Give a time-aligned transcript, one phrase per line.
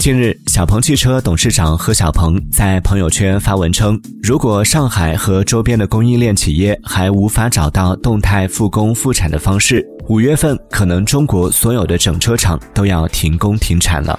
[0.00, 14.18] 近日小鹏汽车董事长何小鹏在朋友圈发文称如果上海和周边的供应链企业还无法找到动态复工复产的方式五月份可能中国所有的整车厂都要停工停产了。